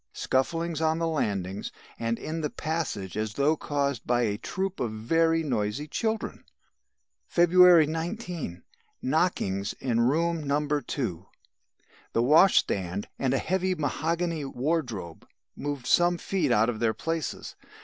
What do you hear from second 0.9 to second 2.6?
the landings, and in the